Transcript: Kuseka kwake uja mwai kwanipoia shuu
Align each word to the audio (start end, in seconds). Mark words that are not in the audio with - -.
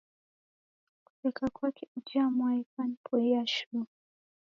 Kuseka 1.05 1.47
kwake 1.49 1.87
uja 1.97 2.29
mwai 2.29 2.63
kwanipoia 2.73 3.47
shuu 3.47 3.85